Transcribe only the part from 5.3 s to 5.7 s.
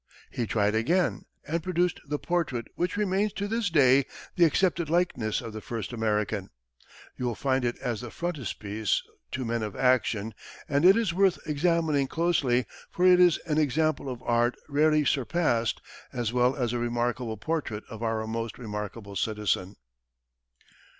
of the